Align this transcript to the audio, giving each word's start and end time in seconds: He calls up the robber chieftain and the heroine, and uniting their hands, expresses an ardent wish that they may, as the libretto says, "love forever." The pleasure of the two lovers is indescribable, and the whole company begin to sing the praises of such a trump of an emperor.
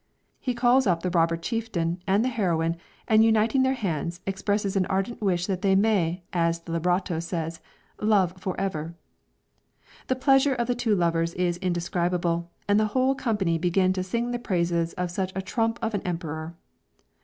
He 0.39 0.55
calls 0.55 0.87
up 0.87 1.03
the 1.03 1.11
robber 1.11 1.37
chieftain 1.37 2.01
and 2.07 2.25
the 2.25 2.29
heroine, 2.29 2.77
and 3.07 3.23
uniting 3.23 3.61
their 3.61 3.75
hands, 3.75 4.19
expresses 4.25 4.75
an 4.75 4.87
ardent 4.87 5.21
wish 5.21 5.45
that 5.45 5.61
they 5.61 5.75
may, 5.75 6.23
as 6.33 6.61
the 6.61 6.71
libretto 6.71 7.19
says, 7.19 7.59
"love 8.01 8.33
forever." 8.39 8.95
The 10.07 10.15
pleasure 10.15 10.55
of 10.55 10.65
the 10.65 10.73
two 10.73 10.95
lovers 10.95 11.35
is 11.35 11.57
indescribable, 11.57 12.49
and 12.67 12.79
the 12.79 12.87
whole 12.97 13.13
company 13.13 13.59
begin 13.59 13.93
to 13.93 14.01
sing 14.01 14.31
the 14.31 14.39
praises 14.39 14.93
of 14.93 15.11
such 15.11 15.33
a 15.35 15.41
trump 15.43 15.77
of 15.83 15.93
an 15.93 16.01
emperor. 16.01 16.55